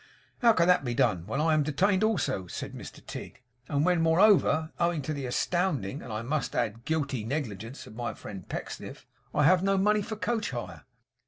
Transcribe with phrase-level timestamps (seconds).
[0.39, 4.01] 'How can that be done, when I am detained also?' said Mr Tigg; 'and when
[4.01, 9.05] moreover, owing to the astounding, and I must add, guilty negligence of my friend Pecksniff,
[9.31, 10.85] I have no money for coach hire?